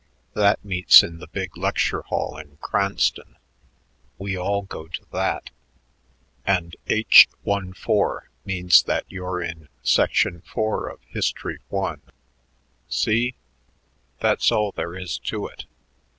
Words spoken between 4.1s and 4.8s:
We all